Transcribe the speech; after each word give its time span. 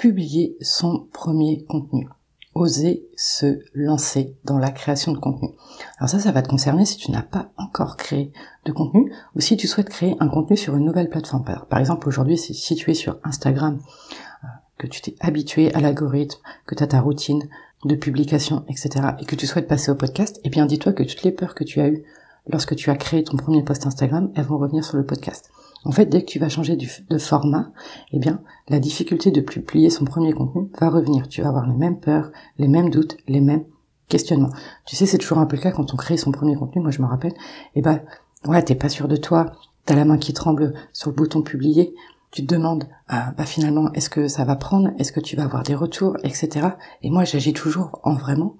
publier 0.00 0.56
son 0.62 1.06
premier 1.12 1.62
contenu. 1.68 2.08
Oser 2.54 3.06
se 3.16 3.58
lancer 3.74 4.34
dans 4.44 4.56
la 4.56 4.70
création 4.70 5.12
de 5.12 5.18
contenu. 5.18 5.50
Alors 5.98 6.08
ça, 6.08 6.18
ça 6.18 6.32
va 6.32 6.40
te 6.40 6.48
concerner 6.48 6.86
si 6.86 6.96
tu 6.96 7.10
n'as 7.10 7.22
pas 7.22 7.52
encore 7.58 7.98
créé 7.98 8.32
de 8.64 8.72
contenu 8.72 9.12
ou 9.36 9.40
si 9.40 9.58
tu 9.58 9.68
souhaites 9.68 9.90
créer 9.90 10.16
un 10.18 10.28
contenu 10.28 10.56
sur 10.56 10.74
une 10.74 10.86
nouvelle 10.86 11.10
plateforme. 11.10 11.44
Par 11.44 11.78
exemple, 11.78 12.08
aujourd'hui, 12.08 12.38
si 12.38 12.74
tu 12.76 12.90
es 12.90 12.94
sur 12.94 13.18
Instagram, 13.24 13.78
euh, 14.42 14.46
que 14.78 14.86
tu 14.86 15.02
t'es 15.02 15.16
habitué 15.20 15.72
à 15.74 15.80
l'algorithme, 15.80 16.40
que 16.64 16.74
tu 16.74 16.82
as 16.82 16.86
ta 16.86 17.02
routine 17.02 17.46
de 17.84 17.94
publication, 17.94 18.64
etc., 18.68 19.08
et 19.20 19.26
que 19.26 19.36
tu 19.36 19.46
souhaites 19.46 19.68
passer 19.68 19.90
au 19.90 19.96
podcast, 19.96 20.40
eh 20.44 20.48
bien 20.48 20.64
dis-toi 20.64 20.94
que 20.94 21.02
toutes 21.02 21.24
les 21.24 21.32
peurs 21.32 21.54
que 21.54 21.64
tu 21.64 21.78
as 21.82 21.88
eues 21.88 22.04
lorsque 22.46 22.74
tu 22.74 22.88
as 22.88 22.96
créé 22.96 23.22
ton 23.22 23.36
premier 23.36 23.62
post 23.62 23.86
Instagram, 23.86 24.32
elles 24.34 24.46
vont 24.46 24.56
revenir 24.56 24.82
sur 24.82 24.96
le 24.96 25.04
podcast. 25.04 25.50
En 25.84 25.92
fait, 25.92 26.06
dès 26.06 26.22
que 26.22 26.30
tu 26.30 26.38
vas 26.38 26.48
changer 26.48 26.76
de 26.76 27.18
format, 27.18 27.72
eh 28.12 28.18
bien, 28.18 28.42
la 28.68 28.80
difficulté 28.80 29.30
de 29.30 29.40
publier 29.40 29.88
son 29.88 30.04
premier 30.04 30.32
contenu 30.32 30.68
va 30.78 30.90
revenir. 30.90 31.26
Tu 31.28 31.42
vas 31.42 31.48
avoir 31.48 31.66
les 31.66 31.76
mêmes 31.76 31.98
peurs, 31.98 32.30
les 32.58 32.68
mêmes 32.68 32.90
doutes, 32.90 33.16
les 33.28 33.40
mêmes 33.40 33.64
questionnements. 34.08 34.52
Tu 34.84 34.96
sais, 34.96 35.06
c'est 35.06 35.16
toujours 35.16 35.38
un 35.38 35.46
peu 35.46 35.56
le 35.56 35.62
cas 35.62 35.70
quand 35.70 35.94
on 35.94 35.96
crée 35.96 36.18
son 36.18 36.32
premier 36.32 36.56
contenu. 36.56 36.82
Moi, 36.82 36.90
je 36.90 37.00
me 37.00 37.06
rappelle. 37.06 37.32
Eh 37.74 37.80
ben, 37.80 38.02
ouais, 38.46 38.62
t'es 38.62 38.74
pas 38.74 38.90
sûr 38.90 39.08
de 39.08 39.16
toi. 39.16 39.52
T'as 39.86 39.94
la 39.94 40.04
main 40.04 40.18
qui 40.18 40.34
tremble 40.34 40.74
sur 40.92 41.10
le 41.10 41.16
bouton 41.16 41.40
publier. 41.40 41.94
Tu 42.30 42.46
te 42.46 42.54
demandes, 42.54 42.86
ah, 43.08 43.32
bah 43.36 43.46
finalement, 43.46 43.90
est-ce 43.94 44.10
que 44.10 44.28
ça 44.28 44.44
va 44.44 44.56
prendre? 44.56 44.90
Est-ce 44.98 45.12
que 45.12 45.20
tu 45.20 45.34
vas 45.34 45.44
avoir 45.44 45.62
des 45.62 45.74
retours, 45.74 46.16
etc. 46.22 46.68
Et 47.02 47.10
moi, 47.10 47.24
j'agis 47.24 47.54
toujours 47.54 48.00
en 48.04 48.14
vraiment 48.14 48.56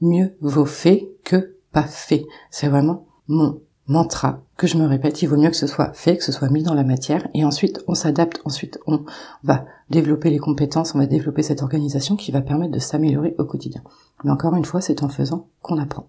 mieux 0.00 0.36
vaut 0.40 0.66
fait 0.66 1.08
que 1.24 1.56
pas 1.72 1.84
fait. 1.84 2.26
C'est 2.50 2.68
vraiment 2.68 3.06
mon 3.28 3.60
mantra 3.88 4.42
que 4.56 4.66
je 4.66 4.76
me 4.76 4.86
répète, 4.86 5.22
il 5.22 5.28
vaut 5.28 5.36
mieux 5.36 5.50
que 5.50 5.56
ce 5.56 5.66
soit 5.66 5.92
fait, 5.94 6.16
que 6.18 6.24
ce 6.24 6.32
soit 6.32 6.50
mis 6.50 6.62
dans 6.62 6.74
la 6.74 6.84
matière, 6.84 7.26
et 7.34 7.44
ensuite 7.44 7.82
on 7.88 7.94
s'adapte, 7.94 8.40
ensuite 8.44 8.78
on 8.86 9.04
va 9.42 9.64
développer 9.90 10.30
les 10.30 10.38
compétences, 10.38 10.94
on 10.94 10.98
va 10.98 11.06
développer 11.06 11.42
cette 11.42 11.62
organisation 11.62 12.16
qui 12.16 12.30
va 12.30 12.42
permettre 12.42 12.72
de 12.72 12.78
s'améliorer 12.78 13.34
au 13.38 13.44
quotidien. 13.44 13.82
Mais 14.24 14.30
encore 14.30 14.54
une 14.54 14.64
fois, 14.64 14.80
c'est 14.80 15.02
en 15.02 15.08
faisant 15.08 15.48
qu'on 15.62 15.78
apprend. 15.78 16.08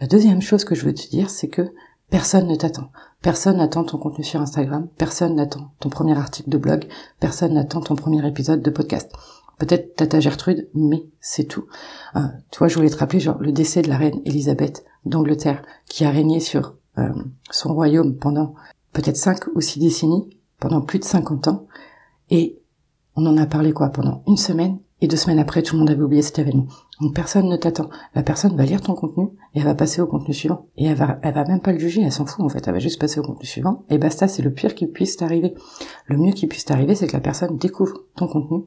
La 0.00 0.06
deuxième 0.06 0.42
chose 0.42 0.64
que 0.64 0.74
je 0.74 0.84
veux 0.84 0.94
te 0.94 1.08
dire, 1.08 1.30
c'est 1.30 1.48
que 1.48 1.72
personne 2.10 2.48
ne 2.48 2.56
t'attend. 2.56 2.90
Personne 3.22 3.58
n'attend 3.58 3.84
ton 3.84 3.98
contenu 3.98 4.24
sur 4.24 4.40
Instagram, 4.40 4.88
personne 4.96 5.36
n'attend 5.36 5.72
ton 5.80 5.88
premier 5.88 6.16
article 6.16 6.50
de 6.50 6.58
blog, 6.58 6.86
personne 7.20 7.54
n'attend 7.54 7.80
ton 7.80 7.96
premier 7.96 8.26
épisode 8.26 8.62
de 8.62 8.70
podcast. 8.70 9.10
Peut-être 9.58 9.94
Tata 9.94 10.20
Gertrude, 10.20 10.68
mais 10.74 11.04
c'est 11.20 11.44
tout. 11.44 11.66
Euh, 12.16 12.20
tu 12.50 12.58
vois, 12.58 12.68
je 12.68 12.74
voulais 12.74 12.90
te 12.90 12.96
rappeler 12.96 13.20
genre 13.20 13.38
le 13.38 13.52
décès 13.52 13.82
de 13.82 13.88
la 13.88 13.96
reine 13.96 14.20
Elisabeth 14.24 14.84
d'Angleterre, 15.04 15.62
qui 15.86 16.04
a 16.04 16.10
régné 16.10 16.40
sur 16.40 16.74
euh, 16.98 17.12
son 17.50 17.74
royaume 17.74 18.16
pendant 18.16 18.54
peut-être 18.92 19.16
cinq 19.16 19.46
ou 19.54 19.60
six 19.60 19.78
décennies, 19.78 20.28
pendant 20.58 20.80
plus 20.80 20.98
de 20.98 21.04
50 21.04 21.48
ans, 21.48 21.66
et 22.30 22.58
on 23.16 23.26
en 23.26 23.36
a 23.36 23.46
parlé 23.46 23.72
quoi 23.72 23.90
pendant 23.90 24.22
une 24.26 24.36
semaine, 24.36 24.78
et 25.00 25.06
deux 25.06 25.16
semaines 25.16 25.38
après, 25.38 25.62
tout 25.62 25.74
le 25.74 25.80
monde 25.80 25.90
avait 25.90 26.02
oublié 26.02 26.22
cet 26.22 26.38
événement. 26.38 26.66
Donc 27.00 27.14
personne 27.14 27.48
ne 27.48 27.56
t'attend. 27.56 27.90
La 28.14 28.22
personne 28.22 28.56
va 28.56 28.64
lire 28.64 28.80
ton 28.80 28.94
contenu 28.94 29.26
et 29.54 29.58
elle 29.58 29.64
va 29.64 29.74
passer 29.74 30.00
au 30.00 30.06
contenu 30.06 30.32
suivant. 30.32 30.68
Et 30.76 30.86
elle 30.86 30.96
va, 30.96 31.18
elle 31.22 31.34
va 31.34 31.44
même 31.44 31.60
pas 31.60 31.72
le 31.72 31.78
juger, 31.78 32.00
elle 32.02 32.12
s'en 32.12 32.24
fout 32.24 32.42
en 32.44 32.48
fait. 32.48 32.66
Elle 32.66 32.72
va 32.72 32.78
juste 32.78 33.00
passer 33.00 33.20
au 33.20 33.22
contenu 33.22 33.44
suivant. 33.44 33.84
Et 33.90 33.98
basta, 33.98 34.28
c'est 34.28 34.42
le 34.42 34.52
pire 34.52 34.74
qui 34.74 34.86
puisse 34.86 35.16
t'arriver. 35.16 35.54
Le 36.06 36.16
mieux 36.16 36.32
qui 36.32 36.46
puisse 36.46 36.64
t'arriver, 36.64 36.94
c'est 36.94 37.06
que 37.06 37.12
la 37.12 37.20
personne 37.20 37.58
découvre 37.58 38.04
ton 38.16 38.28
contenu, 38.28 38.64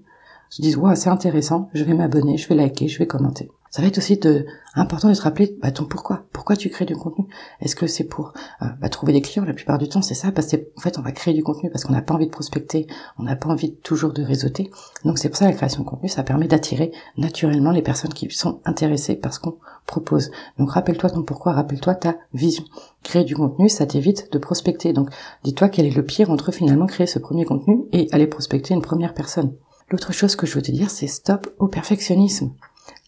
se 0.49 0.61
dise, 0.61 0.77
ouais, 0.77 0.95
c'est 0.95 1.09
intéressant, 1.09 1.69
je 1.73 1.83
vais 1.83 1.93
m'abonner, 1.93 2.37
je 2.37 2.47
vais 2.47 2.55
liker, 2.55 2.87
je 2.87 2.99
vais 2.99 3.07
commenter. 3.07 3.49
Ça 3.71 3.81
va 3.81 3.87
être 3.87 3.97
aussi 3.97 4.17
de, 4.17 4.45
important 4.75 5.09
de 5.09 5.13
se 5.13 5.21
rappeler 5.21 5.57
bah, 5.61 5.71
ton 5.71 5.85
pourquoi. 5.85 6.25
Pourquoi 6.31 6.55
tu 6.55 6.69
crées 6.69 6.85
du 6.85 6.95
contenu? 6.95 7.25
Est-ce 7.61 7.75
que 7.75 7.87
c'est 7.87 8.05
pour 8.05 8.33
euh, 8.61 8.65
bah, 8.79 8.89
trouver 8.89 9.13
des 9.13 9.21
clients? 9.21 9.45
La 9.45 9.53
plupart 9.53 9.77
du 9.77 9.89
temps, 9.89 10.01
c'est 10.01 10.13
ça, 10.13 10.31
parce 10.31 10.47
qu'en 10.51 10.81
fait, 10.81 10.97
on 10.97 11.01
va 11.01 11.11
créer 11.11 11.33
du 11.33 11.43
contenu 11.43 11.69
parce 11.69 11.83
qu'on 11.83 11.93
n'a 11.93 12.01
pas 12.01 12.13
envie 12.13 12.27
de 12.27 12.31
prospecter, 12.31 12.87
on 13.17 13.23
n'a 13.23 13.35
pas 13.35 13.49
envie 13.49 13.75
toujours 13.75 14.13
de 14.13 14.23
réseauter. 14.23 14.71
Donc 15.03 15.17
c'est 15.17 15.29
pour 15.29 15.37
ça 15.37 15.45
la 15.45 15.53
création 15.53 15.83
de 15.83 15.87
contenu, 15.87 16.09
ça 16.09 16.23
permet 16.23 16.47
d'attirer 16.47 16.91
naturellement 17.17 17.71
les 17.71 17.81
personnes 17.81 18.13
qui 18.13 18.29
sont 18.31 18.61
intéressées 18.65 19.15
par 19.15 19.33
ce 19.33 19.39
qu'on 19.39 19.57
propose. 19.85 20.31
Donc 20.57 20.71
rappelle-toi 20.71 21.09
ton 21.09 21.23
pourquoi, 21.23 21.53
rappelle-toi 21.53 21.95
ta 21.95 22.17
vision. 22.33 22.63
Créer 23.03 23.23
du 23.23 23.35
contenu, 23.35 23.69
ça 23.69 23.85
t'évite 23.85 24.31
de 24.31 24.37
prospecter. 24.37 24.93
Donc 24.93 25.09
dis-toi 25.43 25.69
quel 25.69 25.85
est 25.85 25.95
le 25.95 26.05
pire 26.05 26.29
entre 26.29 26.51
finalement 26.51 26.85
créer 26.85 27.07
ce 27.07 27.19
premier 27.19 27.45
contenu 27.45 27.85
et 27.91 28.07
aller 28.11 28.27
prospecter 28.27 28.73
une 28.73 28.81
première 28.81 29.13
personne. 29.13 29.53
L'autre 29.89 30.11
chose 30.11 30.35
que 30.35 30.45
je 30.45 30.53
veux 30.53 30.61
te 30.61 30.71
dire, 30.71 30.89
c'est 30.89 31.07
stop 31.07 31.47
au 31.59 31.67
perfectionnisme. 31.67 32.51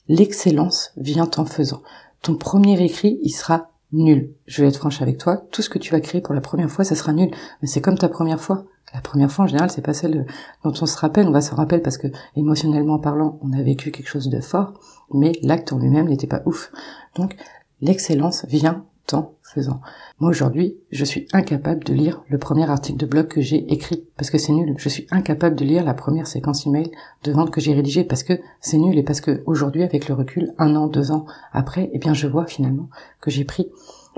L'excellence 0.10 0.92
vient 0.98 1.30
en 1.38 1.46
faisant. 1.46 1.84
Ton 2.24 2.36
premier 2.36 2.84
écrit, 2.84 3.20
il 3.22 3.30
sera 3.30 3.70
nul. 3.92 4.34
Je 4.48 4.62
vais 4.62 4.68
être 4.68 4.78
franche 4.78 5.04
avec 5.04 5.20
toi. 5.20 5.38
Tout 5.52 5.62
ce 5.62 5.70
que 5.70 5.78
tu 5.78 5.92
vas 5.92 6.00
créer 6.00 6.20
pour 6.20 6.34
la 6.34 6.42
première 6.42 6.70
fois, 6.70 6.84
ça 6.84 6.96
sera 6.96 7.14
nul. 7.14 7.30
Mais 7.62 7.68
c'est 7.68 7.80
comme 7.80 7.98
ta 7.98 8.10
première 8.10 8.42
fois. 8.42 8.66
La 8.94 9.02
première 9.02 9.32
fois, 9.32 9.46
en 9.46 9.48
général, 9.48 9.70
c'est 9.70 9.84
pas 9.84 9.94
celle 9.94 10.26
dont 10.64 10.74
on 10.82 10.86
se 10.88 10.98
rappelle. 10.98 11.28
On 11.28 11.32
va 11.32 11.42
se 11.42 11.54
rappeler 11.54 11.80
parce 11.80 12.00
que, 12.00 12.08
émotionnellement 12.36 12.98
parlant, 12.98 13.40
on 13.44 13.54
a 13.54 13.62
vécu 13.62 13.92
quelque 13.92 14.10
chose 14.10 14.30
de 14.30 14.42
fort. 14.42 14.74
Mais 15.14 15.34
l'acte 15.44 15.72
en 15.74 15.78
lui-même 15.78 16.08
n'était 16.08 16.28
pas 16.28 16.42
ouf. 16.46 16.72
Donc, 17.16 17.36
l'excellence 17.82 18.46
vient 18.48 18.86
faisant. 19.42 19.82
Moi 20.20 20.30
aujourd'hui, 20.30 20.78
je 20.92 21.06
suis 21.06 21.28
incapable 21.34 21.84
de 21.84 21.94
lire 21.94 22.22
le 22.30 22.38
premier 22.38 22.70
article 22.70 23.00
de 23.00 23.06
blog 23.06 23.28
que 23.28 23.42
j'ai 23.42 23.72
écrit 23.72 24.06
parce 24.16 24.30
que 24.30 24.38
c'est 24.38 24.54
nul. 24.54 24.76
Je 24.78 24.90
suis 24.90 25.08
incapable 25.12 25.56
de 25.56 25.66
lire 25.66 25.84
la 25.84 25.94
première 25.94 26.28
séquence 26.28 26.66
email 26.68 26.92
de 27.24 27.32
vente 27.32 27.52
que 27.52 27.62
j'ai 27.62 27.74
rédigée 27.74 28.04
parce 28.04 28.24
que 28.24 28.34
c'est 28.62 28.78
nul 28.78 28.98
et 28.98 29.04
parce 29.04 29.22
que 29.22 29.42
aujourd'hui, 29.46 29.84
avec 29.84 30.08
le 30.08 30.14
recul, 30.14 30.54
un 30.58 30.76
an, 30.76 30.88
deux 30.88 31.12
ans 31.12 31.26
après, 31.52 31.90
eh 31.94 32.00
bien, 32.00 32.14
je 32.14 32.28
vois 32.28 32.46
finalement 32.46 32.90
que 33.22 33.32
j'ai 33.32 33.46
pris 33.46 33.70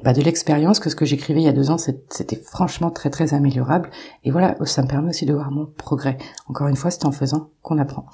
bah, 0.04 0.14
de 0.14 0.22
l'expérience 0.22 0.80
que 0.80 0.90
ce 0.90 0.96
que 0.96 1.06
j'écrivais 1.06 1.42
il 1.42 1.46
y 1.46 1.50
a 1.50 1.54
deux 1.54 1.70
ans, 1.70 1.78
c'était 1.78 2.36
franchement 2.36 2.90
très 2.92 3.10
très 3.10 3.34
améliorable. 3.34 3.90
Et 4.24 4.32
voilà, 4.32 4.56
ça 4.66 4.82
me 4.82 4.88
permet 4.88 5.10
aussi 5.10 5.26
de 5.26 5.34
voir 5.34 5.52
mon 5.52 5.66
progrès. 5.66 6.18
Encore 6.48 6.68
une 6.68 6.76
fois, 6.76 6.92
c'est 6.92 7.06
en 7.06 7.12
faisant 7.12 7.50
qu'on 7.62 7.78
apprend. 7.78 8.06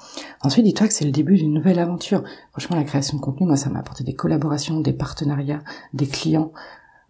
Ensuite, 0.42 0.64
dis-toi 0.64 0.88
que 0.88 0.94
c'est 0.94 1.04
le 1.04 1.10
début 1.10 1.36
d'une 1.36 1.52
nouvelle 1.52 1.78
aventure. 1.78 2.22
Franchement, 2.52 2.76
la 2.76 2.84
création 2.84 3.16
de 3.16 3.22
contenu, 3.22 3.46
moi, 3.46 3.56
ça 3.56 3.70
m'a 3.70 3.78
apporté 3.78 4.04
des 4.04 4.14
collaborations, 4.14 4.80
des 4.80 4.92
partenariats, 4.92 5.62
des 5.94 6.06
clients. 6.06 6.52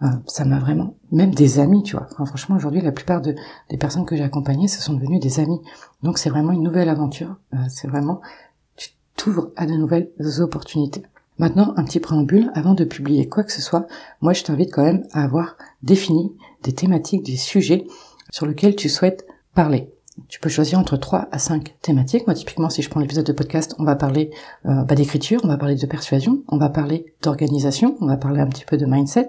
Euh, 0.03 0.07
ça 0.27 0.45
m'a 0.45 0.61
vraiment, 0.61 0.95
même 1.11 1.35
des 1.35 1.59
amis, 1.59 1.83
tu 1.83 1.97
vois. 1.97 2.07
franchement, 2.27 2.55
aujourd'hui, 2.55 2.81
la 2.81 2.93
plupart 2.93 3.21
de, 3.21 3.35
des 3.69 3.77
personnes 3.77 4.05
que 4.05 4.15
j'ai 4.15 4.23
accompagnées, 4.23 4.69
ce 4.69 4.81
sont 4.81 4.95
devenues 4.95 5.19
des 5.19 5.41
amis. 5.41 5.61
Donc, 6.05 6.19
c'est 6.19 6.31
vraiment 6.31 6.53
une 6.53 6.63
nouvelle 6.63 6.89
aventure. 6.89 7.37
Euh, 7.55 7.57
c'est 7.69 7.89
vraiment, 7.89 8.21
tu 8.77 8.91
t'ouvres 9.17 9.51
à 9.57 9.67
de 9.67 9.73
nouvelles 9.73 10.13
opportunités. 10.39 11.03
Maintenant, 11.39 11.73
un 11.77 11.85
petit 11.85 12.01
préambule, 12.01 12.51
avant 12.55 12.75
de 12.75 12.85
publier 12.85 13.29
quoi 13.29 13.45
que 13.45 13.53
ce 13.53 13.63
soit, 13.63 13.87
moi 14.21 14.33
je 14.33 14.43
t'invite 14.43 14.73
quand 14.73 14.83
même 14.83 15.07
à 15.13 15.23
avoir 15.23 15.57
défini 15.83 16.33
des 16.63 16.73
thématiques, 16.73 17.25
des 17.25 17.37
sujets 17.37 17.87
sur 18.31 18.47
lesquels 18.47 18.77
tu 18.77 18.89
souhaites 18.89 19.27
parler. 19.55 19.93
Tu 20.29 20.41
peux 20.41 20.49
choisir 20.49 20.81
entre 20.81 20.97
3 20.97 21.29
à 21.31 21.39
5 21.39 21.77
thématiques. 21.81 22.27
Moi, 22.27 22.35
typiquement, 22.35 22.71
si 22.71 22.83
je 22.83 22.91
prends 22.91 22.99
l'épisode 22.99 23.25
de 23.25 23.33
podcast, 23.33 23.77
on 23.79 23.85
va 23.85 23.95
parler 23.95 24.31
euh, 24.67 24.83
bah, 24.83 24.97
d'écriture, 24.97 25.41
on 25.45 25.49
va 25.49 25.57
parler 25.57 25.77
de 25.77 25.87
persuasion, 25.87 26.43
on 26.49 26.59
va 26.59 26.71
parler 26.71 27.15
d'organisation, 27.23 27.97
on 28.01 28.07
va 28.07 28.17
parler 28.17 28.41
un 28.41 28.49
petit 28.49 28.65
peu 28.65 28.77
de 28.77 28.85
mindset. 28.85 29.29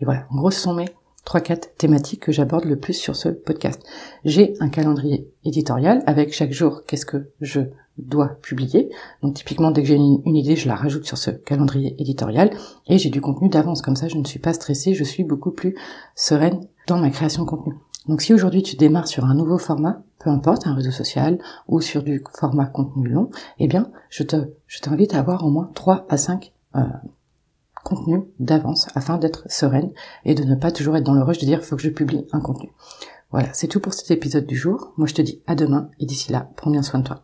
Et 0.00 0.06
voilà, 0.06 0.26
en 0.30 0.36
gros, 0.36 0.50
ce 0.50 0.60
sont 0.60 0.72
mes 0.72 0.88
3-4 1.26 1.76
thématiques 1.76 2.20
que 2.20 2.32
j'aborde 2.32 2.64
le 2.64 2.76
plus 2.76 2.94
sur 2.94 3.16
ce 3.16 3.28
podcast. 3.28 3.82
J'ai 4.24 4.54
un 4.60 4.70
calendrier 4.70 5.30
éditorial 5.44 6.02
avec 6.06 6.32
chaque 6.32 6.52
jour 6.52 6.84
qu'est-ce 6.86 7.06
que 7.06 7.30
je 7.42 7.60
dois 8.06 8.38
publier. 8.42 8.90
Donc 9.22 9.34
typiquement, 9.34 9.70
dès 9.70 9.82
que 9.82 9.88
j'ai 9.88 9.96
une, 9.96 10.36
idée, 10.36 10.56
je 10.56 10.68
la 10.68 10.74
rajoute 10.74 11.04
sur 11.04 11.18
ce 11.18 11.30
calendrier 11.30 11.94
éditorial 12.00 12.50
et 12.88 12.98
j'ai 12.98 13.10
du 13.10 13.20
contenu 13.20 13.48
d'avance. 13.48 13.82
Comme 13.82 13.96
ça, 13.96 14.08
je 14.08 14.16
ne 14.16 14.24
suis 14.24 14.38
pas 14.38 14.52
stressée, 14.52 14.94
je 14.94 15.04
suis 15.04 15.24
beaucoup 15.24 15.50
plus 15.50 15.76
sereine 16.14 16.60
dans 16.86 16.98
ma 16.98 17.10
création 17.10 17.44
de 17.44 17.48
contenu. 17.48 17.74
Donc 18.08 18.22
si 18.22 18.32
aujourd'hui 18.32 18.62
tu 18.62 18.76
démarres 18.76 19.08
sur 19.08 19.24
un 19.24 19.34
nouveau 19.34 19.58
format, 19.58 20.02
peu 20.18 20.30
importe, 20.30 20.66
un 20.66 20.74
réseau 20.74 20.90
social 20.90 21.38
ou 21.68 21.80
sur 21.80 22.02
du 22.02 22.22
format 22.38 22.66
contenu 22.66 23.08
long, 23.08 23.30
eh 23.58 23.68
bien, 23.68 23.90
je 24.08 24.22
te, 24.22 24.36
je 24.66 24.80
t'invite 24.80 25.14
à 25.14 25.18
avoir 25.18 25.44
au 25.44 25.50
moins 25.50 25.70
3 25.74 26.06
à 26.08 26.16
5 26.16 26.52
euh, 26.76 26.80
contenus 27.84 28.22
d'avance 28.38 28.88
afin 28.94 29.18
d'être 29.18 29.44
sereine 29.50 29.92
et 30.24 30.34
de 30.34 30.44
ne 30.44 30.54
pas 30.54 30.72
toujours 30.72 30.96
être 30.96 31.04
dans 31.04 31.14
le 31.14 31.22
rush 31.22 31.38
de 31.38 31.46
dire 31.46 31.64
faut 31.64 31.76
que 31.76 31.82
je 31.82 31.90
publie 31.90 32.26
un 32.32 32.40
contenu. 32.40 32.70
Voilà, 33.30 33.52
c'est 33.52 33.68
tout 33.68 33.80
pour 33.80 33.94
cet 33.94 34.10
épisode 34.10 34.46
du 34.46 34.56
jour. 34.56 34.92
Moi 34.96 35.06
je 35.06 35.14
te 35.14 35.22
dis 35.22 35.42
à 35.46 35.54
demain 35.54 35.90
et 35.98 36.06
d'ici 36.06 36.32
là, 36.32 36.50
prends 36.56 36.70
bien 36.70 36.82
soin 36.82 37.00
de 37.00 37.06
toi. 37.06 37.22